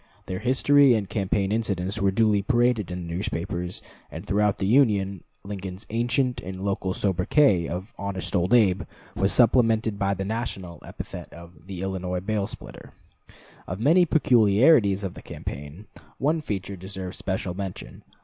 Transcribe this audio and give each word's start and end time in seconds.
Their 0.25 0.39
history 0.39 0.95
and 0.95 1.07
campaign 1.07 1.51
incidents 1.51 2.01
were 2.01 2.09
duly 2.09 2.41
paraded 2.41 2.89
in 2.89 3.05
the 3.05 3.13
newspapers; 3.13 3.83
and 4.09 4.25
throughout 4.25 4.57
the 4.57 4.65
Union 4.65 5.23
Lincoln's 5.43 5.85
ancient 5.91 6.41
and 6.41 6.59
local 6.63 6.95
sobriquet 6.95 7.67
of 7.67 7.93
"Honest 7.99 8.35
Old 8.35 8.51
Abe" 8.51 8.81
was 9.15 9.31
supplemented 9.31 9.99
by 9.99 10.15
the 10.15 10.25
national 10.25 10.81
epithet 10.83 11.31
of 11.31 11.67
"The 11.67 11.83
Illinois 11.83 12.19
Bail 12.19 12.47
splitter." 12.47 12.93
Of 13.67 13.77
the 13.77 13.83
many 13.83 14.07
peculiarities 14.07 15.03
of 15.03 15.13
the 15.13 15.21
campaign, 15.21 15.85
one 16.17 16.41
feature 16.41 16.75
deserves 16.75 17.19
special 17.19 17.53
mention. 17.53 18.03